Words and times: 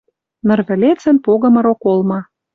Ныр 0.47 0.59
вӹлецӹн 0.67 1.17
погымы 1.25 1.61
роколма. 1.65 2.19